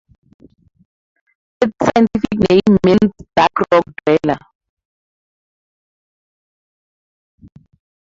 Its 1.61 1.73
scientific 1.83 2.49
name 2.49 2.77
means 2.83 3.11
"dark 3.35 3.51
rock-dweller". 3.71 4.39